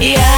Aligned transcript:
Yeah. 0.00 0.37